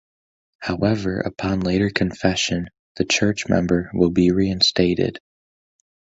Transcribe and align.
However 0.57 1.19
upon 1.19 1.59
later 1.59 1.91
confession, 1.91 2.69
the 2.95 3.05
church 3.05 3.47
member 3.47 3.91
will 3.93 4.09
be 4.09 4.31
reinstated. 4.31 5.19